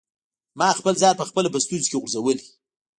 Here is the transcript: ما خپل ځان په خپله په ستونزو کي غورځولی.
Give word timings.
ما 0.59 0.69
خپل 0.79 0.93
ځان 1.01 1.13
په 1.19 1.25
خپله 1.29 1.49
په 1.51 1.59
ستونزو 1.65 1.87
کي 1.91 1.97
غورځولی. 2.01 2.45